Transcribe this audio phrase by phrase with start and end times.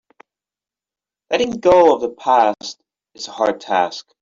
[1.29, 2.81] Letting go of the past
[3.13, 4.07] is a hard task.